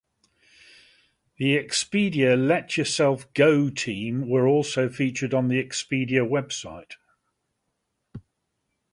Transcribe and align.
The 1.37 1.55
Expedia 1.57 2.35
Let 2.35 2.75
Yourself 2.75 3.31
Go 3.35 3.69
Team 3.69 4.27
were 4.27 4.47
also 4.47 4.89
featured 4.89 5.31
on 5.31 5.47
the 5.47 5.63
Expedia 5.63 6.27
website. 6.27 6.93